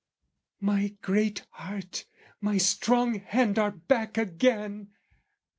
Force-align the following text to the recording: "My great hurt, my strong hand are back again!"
"My 0.61 0.95
great 1.03 1.45
hurt, 1.51 2.05
my 2.39 2.57
strong 2.57 3.19
hand 3.19 3.59
are 3.59 3.69
back 3.69 4.17
again!" 4.17 4.87